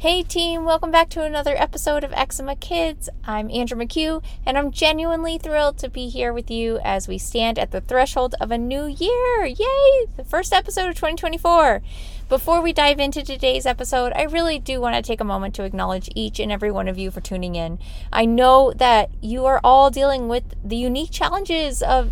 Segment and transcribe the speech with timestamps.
[0.00, 3.10] Hey team, welcome back to another episode of Eczema Kids.
[3.22, 7.58] I'm Andra McHugh, and I'm genuinely thrilled to be here with you as we stand
[7.58, 9.44] at the threshold of a new year.
[9.44, 10.06] Yay!
[10.16, 11.82] The first episode of 2024.
[12.30, 15.64] Before we dive into today's episode, I really do want to take a moment to
[15.64, 17.78] acknowledge each and every one of you for tuning in.
[18.10, 22.10] I know that you are all dealing with the unique challenges of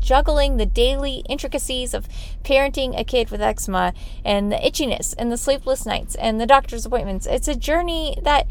[0.00, 2.08] juggling the daily intricacies of
[2.42, 3.92] parenting a kid with eczema
[4.24, 7.26] and the itchiness and the sleepless nights and the doctor's appointments.
[7.26, 8.46] It's a journey that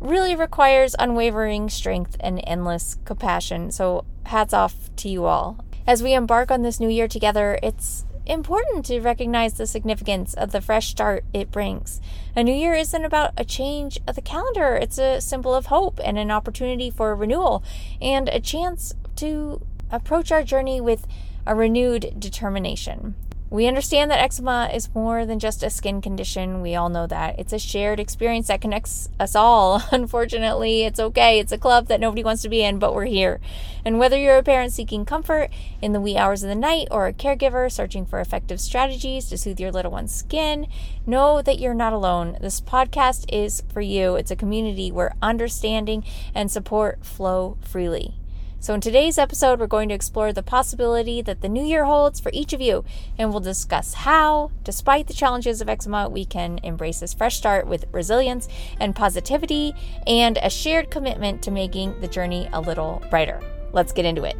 [0.00, 3.70] really requires unwavering strength and endless compassion.
[3.70, 5.64] So, hats off to you all.
[5.86, 10.52] As we embark on this new year together, it's important to recognize the significance of
[10.52, 12.00] the fresh start it brings.
[12.34, 16.00] A new year isn't about a change of the calendar, it's a symbol of hope
[16.02, 17.62] and an opportunity for renewal
[18.00, 21.06] and a chance to approach our journey with
[21.46, 23.14] a renewed determination.
[23.54, 26.60] We understand that eczema is more than just a skin condition.
[26.60, 27.38] We all know that.
[27.38, 29.80] It's a shared experience that connects us all.
[29.92, 31.38] Unfortunately, it's okay.
[31.38, 33.40] It's a club that nobody wants to be in, but we're here.
[33.84, 37.06] And whether you're a parent seeking comfort in the wee hours of the night or
[37.06, 40.66] a caregiver searching for effective strategies to soothe your little one's skin,
[41.06, 42.36] know that you're not alone.
[42.40, 44.16] This podcast is for you.
[44.16, 46.02] It's a community where understanding
[46.34, 48.16] and support flow freely.
[48.64, 52.18] So, in today's episode, we're going to explore the possibility that the new year holds
[52.18, 52.82] for each of you,
[53.18, 57.66] and we'll discuss how, despite the challenges of eczema, we can embrace this fresh start
[57.66, 58.48] with resilience
[58.80, 59.74] and positivity
[60.06, 63.38] and a shared commitment to making the journey a little brighter.
[63.74, 64.36] Let's get into it.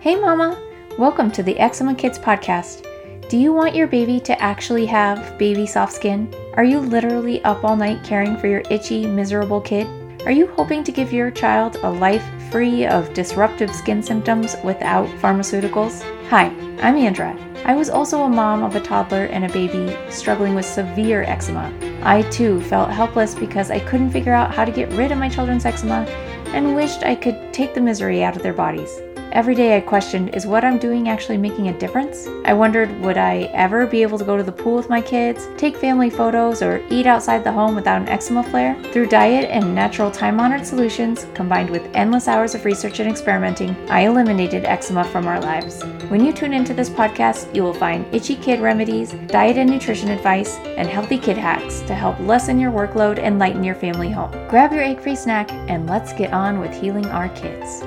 [0.00, 0.60] Hey, Mama!
[0.98, 2.84] Welcome to the Eczema Kids podcast.
[3.30, 6.34] Do you want your baby to actually have baby soft skin?
[6.52, 9.88] Are you literally up all night caring for your itchy, miserable kid?
[10.28, 15.08] Are you hoping to give your child a life free of disruptive skin symptoms without
[15.22, 16.02] pharmaceuticals?
[16.28, 16.48] Hi,
[16.82, 17.34] I'm Andra.
[17.64, 21.72] I was also a mom of a toddler and a baby struggling with severe eczema.
[22.02, 25.30] I too felt helpless because I couldn't figure out how to get rid of my
[25.30, 26.04] children's eczema
[26.48, 29.00] and wished I could take the misery out of their bodies.
[29.32, 32.26] Every day I questioned is what I'm doing actually making a difference?
[32.46, 35.48] I wondered would I ever be able to go to the pool with my kids,
[35.58, 38.74] take family photos, or eat outside the home without an eczema flare?
[38.84, 43.76] Through diet and natural time honored solutions, combined with endless hours of research and experimenting,
[43.90, 45.82] I eliminated eczema from our lives.
[46.08, 50.08] When you tune into this podcast, you will find itchy kid remedies, diet and nutrition
[50.08, 54.32] advice, and healthy kid hacks to help lessen your workload and lighten your family home.
[54.48, 57.82] Grab your egg free snack and let's get on with healing our kids.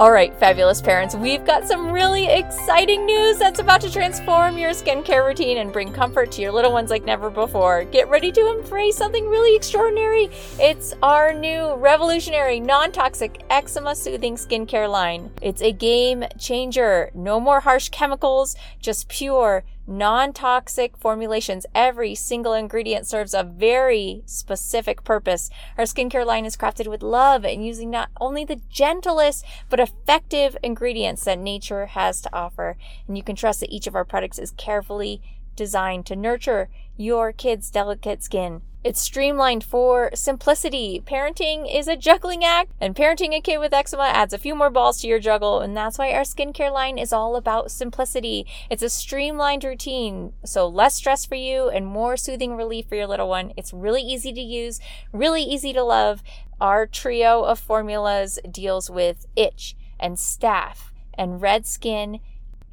[0.00, 4.70] All right, fabulous parents, we've got some really exciting news that's about to transform your
[4.70, 7.84] skincare routine and bring comfort to your little ones like never before.
[7.84, 10.30] Get ready to embrace something really extraordinary.
[10.58, 15.30] It's our new revolutionary non toxic eczema soothing skincare line.
[15.42, 17.10] It's a game changer.
[17.12, 21.66] No more harsh chemicals, just pure non toxic formulations.
[21.74, 25.50] Every single ingredient serves a very specific purpose.
[25.76, 30.56] Our skincare line is crafted with love and using not only the gentlest but effective
[30.62, 32.76] ingredients that nature has to offer.
[33.08, 35.20] And you can trust that each of our products is carefully
[35.56, 38.60] designed to nurture your kid's delicate skin.
[38.84, 41.02] It's streamlined for simplicity.
[41.06, 44.68] Parenting is a juggling act, and parenting a kid with eczema adds a few more
[44.68, 48.46] balls to your juggle, and that's why our skincare line is all about simplicity.
[48.68, 53.06] It's a streamlined routine, so less stress for you and more soothing relief for your
[53.06, 53.54] little one.
[53.56, 54.78] It's really easy to use,
[55.10, 56.22] really easy to love.
[56.60, 62.20] Our trio of formulas deals with itch and staph and red skin.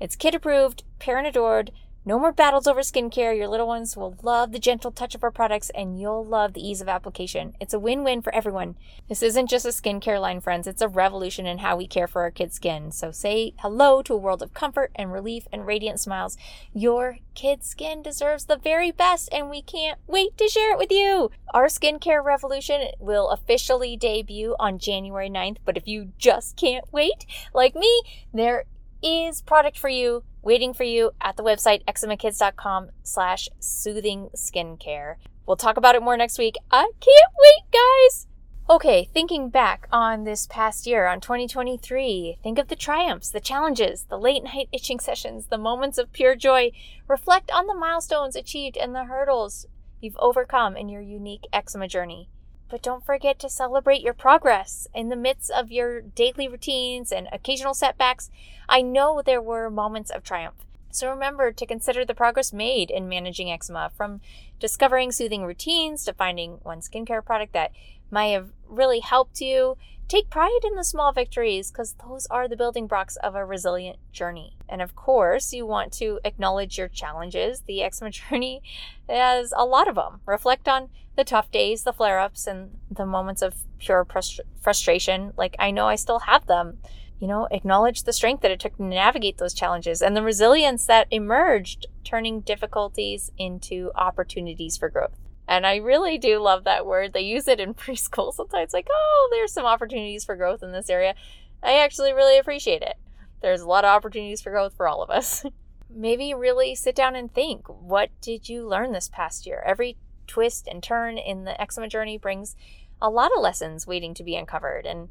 [0.01, 1.71] It's kid approved, parent adored
[2.07, 3.37] no more battles over skincare.
[3.37, 6.65] Your little ones will love the gentle touch of our products and you'll love the
[6.65, 7.53] ease of application.
[7.59, 8.75] It's a win win for everyone.
[9.09, 10.67] This isn't just a skincare line, friends.
[10.67, 12.93] It's a revolution in how we care for our kids' skin.
[12.93, 16.37] So say hello to a world of comfort and relief and radiant smiles.
[16.73, 20.91] Your kid's skin deserves the very best and we can't wait to share it with
[20.91, 21.29] you.
[21.53, 27.25] Our skincare revolution will officially debut on January 9th, but if you just can't wait,
[27.53, 28.01] like me,
[28.33, 28.63] there
[29.01, 35.15] is product for you waiting for you at the website eczemakids.com slash soothing skincare.
[35.45, 36.55] We'll talk about it more next week.
[36.71, 38.27] I can't wait, guys!
[38.69, 44.05] Okay, thinking back on this past year, on 2023, think of the triumphs, the challenges,
[44.09, 46.71] the late night itching sessions, the moments of pure joy.
[47.09, 49.65] Reflect on the milestones achieved and the hurdles
[49.99, 52.29] you've overcome in your unique eczema journey.
[52.69, 57.29] But don't forget to celebrate your progress in the midst of your daily routines and
[57.31, 58.29] occasional setbacks.
[58.67, 60.55] I know there were moments of triumph.
[60.91, 64.19] So remember to consider the progress made in managing eczema from
[64.59, 67.71] discovering soothing routines to finding one skincare product that
[68.09, 69.77] might have really helped you.
[70.07, 73.97] Take pride in the small victories because those are the building blocks of a resilient
[74.13, 74.55] journey.
[74.69, 77.63] And of course, you want to acknowledge your challenges.
[77.67, 78.61] The eczema journey
[79.09, 80.21] has a lot of them.
[80.25, 85.33] Reflect on the tough days, the flare ups, and the moments of pure frust- frustration.
[85.35, 86.77] Like, I know I still have them.
[87.19, 90.85] You know, acknowledge the strength that it took to navigate those challenges and the resilience
[90.85, 95.17] that emerged, turning difficulties into opportunities for growth.
[95.47, 97.13] And I really do love that word.
[97.13, 100.89] They use it in preschool sometimes, like, oh, there's some opportunities for growth in this
[100.89, 101.15] area.
[101.63, 102.97] I actually really appreciate it.
[103.41, 105.45] There's a lot of opportunities for growth for all of us.
[105.89, 109.63] Maybe really sit down and think what did you learn this past year?
[109.65, 109.97] Every
[110.27, 112.55] twist and turn in the eczema journey brings
[113.01, 114.85] a lot of lessons waiting to be uncovered.
[114.85, 115.09] And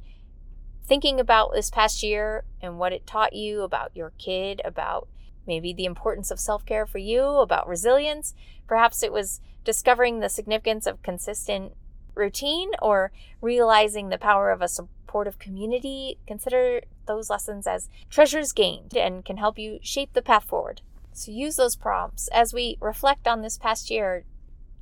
[0.87, 5.09] thinking about this past year and what it taught you about your kid, about
[5.47, 8.35] maybe the importance of self care for you, about resilience.
[8.67, 11.73] Perhaps it was discovering the significance of consistent
[12.15, 16.19] routine or realizing the power of a supportive community.
[16.27, 20.81] Consider those lessons as treasures gained and can help you shape the path forward.
[21.13, 24.25] So use those prompts as we reflect on this past year.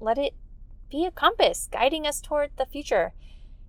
[0.01, 0.35] Let it
[0.91, 3.15] be a compass guiding us toward the future.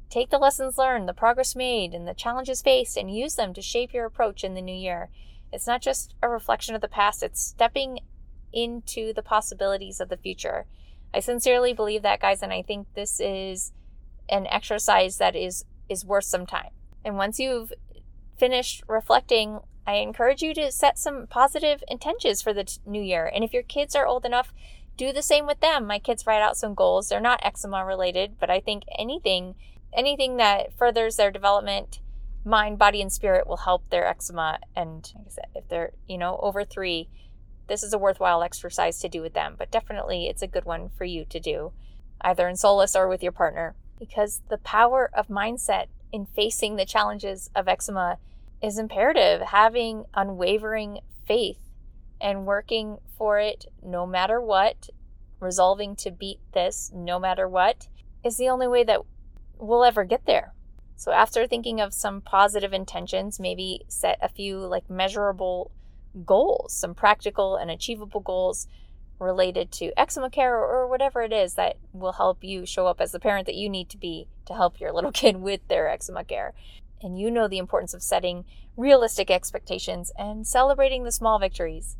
[0.09, 3.62] Take the lessons learned, the progress made, and the challenges faced, and use them to
[3.62, 5.09] shape your approach in the new year.
[5.51, 8.00] It's not just a reflection of the past, it's stepping
[8.51, 10.65] into the possibilities of the future.
[11.13, 13.71] I sincerely believe that, guys, and I think this is
[14.30, 16.71] an exercise that is is worth some time.
[17.03, 17.71] And once you've
[18.38, 23.31] finished reflecting, I encourage you to set some positive intentions for the t- new year.
[23.33, 24.51] And if your kids are old enough,
[24.98, 25.86] do the same with them.
[25.86, 27.09] My kids write out some goals.
[27.09, 29.56] They're not eczema related, but I think anything
[29.94, 32.01] anything that furthers their development
[32.45, 34.59] mind, body, and spirit will help their eczema.
[34.75, 37.09] And like I said, if they're, you know, over three,
[37.68, 39.56] this is a worthwhile exercise to do with them.
[39.57, 41.71] But definitely it's a good one for you to do,
[42.21, 43.75] either in solace or with your partner.
[44.00, 48.19] Because the power of mindset in facing the challenges of eczema
[48.62, 49.41] is imperative.
[49.41, 51.59] Having unwavering faith
[52.21, 54.89] and working for it no matter what,
[55.39, 57.88] resolving to beat this no matter what,
[58.24, 59.01] is the only way that
[59.57, 60.55] we'll ever get there.
[60.95, 65.71] So after thinking of some positive intentions, maybe set a few like measurable
[66.25, 68.68] goals, some practical and achievable goals
[69.19, 73.12] related to eczema care or whatever it is that will help you show up as
[73.12, 76.24] the parent that you need to be to help your little kid with their eczema
[76.24, 76.53] care.
[77.01, 78.45] And you know the importance of setting
[78.77, 81.98] realistic expectations and celebrating the small victories.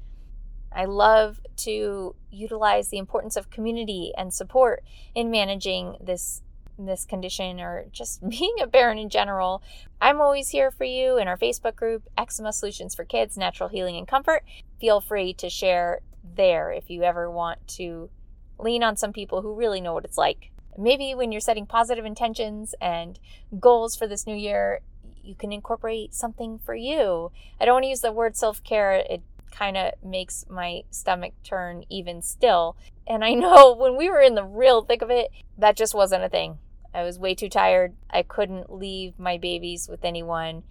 [0.72, 4.84] I love to utilize the importance of community and support
[5.14, 6.42] in managing this
[6.78, 9.62] this condition or just being a parent in general,
[10.02, 13.98] I'm always here for you in our Facebook group, Eczema Solutions for Kids, Natural Healing
[13.98, 14.44] and Comfort.
[14.80, 16.02] Feel free to share
[16.36, 18.10] there if you ever want to
[18.58, 20.52] lean on some people who really know what it's like.
[20.78, 23.20] Maybe when you're setting positive intentions and
[23.60, 24.82] goals for this new year,
[25.24, 27.32] you can incorporate something for you.
[27.60, 31.34] I don't want to use the word self care, it kind of makes my stomach
[31.44, 32.76] turn even still.
[33.08, 36.24] And I know when we were in the real thick of it, that just wasn't
[36.24, 36.60] a thing.
[36.94, 37.96] I was way too tired.
[38.10, 40.64] I couldn't leave my babies with anyone,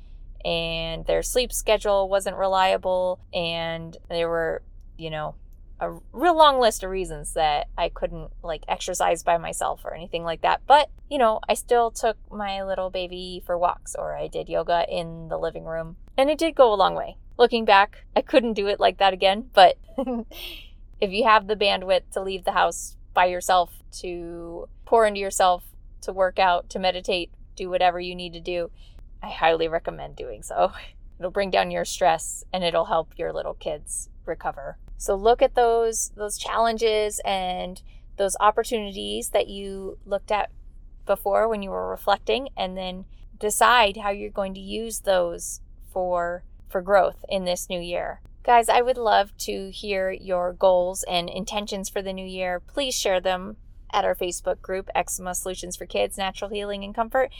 [0.44, 4.62] and their sleep schedule wasn't reliable, and there were,
[4.96, 5.34] you know,
[5.80, 10.24] a real long list of reasons that I couldn't like exercise by myself or anything
[10.24, 10.62] like that.
[10.66, 14.86] But, you know, I still took my little baby for walks or I did yoga
[14.88, 15.96] in the living room.
[16.16, 17.16] And it did go a long way.
[17.36, 19.76] Looking back, I couldn't do it like that again, but
[21.00, 25.64] if you have the bandwidth to leave the house by yourself to pour into yourself
[26.02, 28.70] to work out, to meditate, do whatever you need to do,
[29.22, 30.72] I highly recommend doing so.
[31.18, 34.78] It'll bring down your stress and it'll help your little kids recover.
[34.96, 37.80] So look at those those challenges and
[38.16, 40.50] those opportunities that you looked at
[41.06, 43.04] before when you were reflecting and then
[43.38, 45.60] decide how you're going to use those
[45.92, 48.20] for for growth in this new year.
[48.44, 52.60] Guys, I would love to hear your goals and intentions for the new year.
[52.60, 53.56] Please share them
[53.90, 57.32] at our Facebook group, Eczema Solutions for Kids, Natural Healing and Comfort.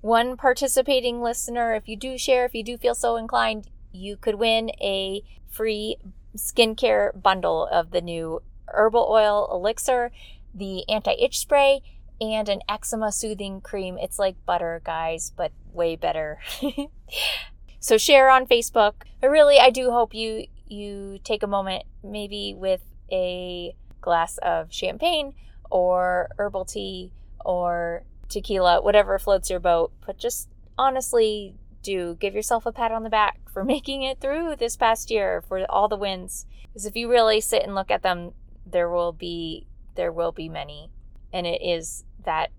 [0.00, 4.34] One participating listener, if you do share, if you do feel so inclined, you could
[4.34, 5.96] win a free
[6.36, 10.10] skincare bundle of the new herbal oil elixir,
[10.52, 11.82] the anti itch spray,
[12.20, 13.96] and an eczema soothing cream.
[13.96, 16.40] It's like butter, guys, but way better.
[17.80, 18.94] so share on Facebook.
[19.20, 24.72] But really, I do hope you you take a moment, maybe with a glass of
[24.72, 25.34] champagne
[25.70, 27.12] or herbal tea
[27.44, 29.92] or tequila, whatever floats your boat.
[30.06, 34.56] But just honestly, do give yourself a pat on the back for making it through
[34.56, 36.46] this past year for all the wins.
[36.64, 38.32] Because if you really sit and look at them,
[38.66, 40.90] there will be there will be many,
[41.32, 42.50] and it is that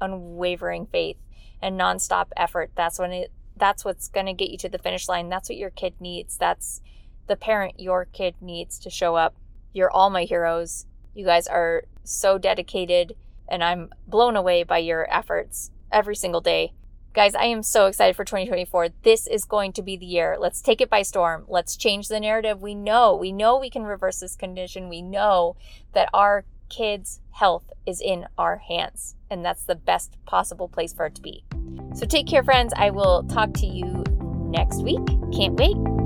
[0.00, 1.16] unwavering faith
[1.62, 2.72] and nonstop effort.
[2.74, 5.28] That's when it that's what's going to get you to the finish line.
[5.28, 6.36] That's what your kid needs.
[6.36, 6.80] That's
[7.26, 9.36] the parent your kid needs to show up.
[9.72, 10.86] You're all my heroes.
[11.14, 13.16] You guys are so dedicated
[13.48, 16.72] and I'm blown away by your efforts every single day.
[17.12, 18.88] Guys, I am so excited for 2024.
[19.02, 20.36] This is going to be the year.
[20.38, 21.44] Let's take it by storm.
[21.46, 22.60] Let's change the narrative.
[22.60, 24.88] We know, we know we can reverse this condition.
[24.88, 25.56] We know
[25.92, 31.06] that our kids' health is in our hands, and that's the best possible place for
[31.06, 31.44] it to be.
[31.94, 32.72] So take care, friends.
[32.76, 34.04] I will talk to you
[34.50, 35.04] next week.
[35.32, 36.03] Can't wait.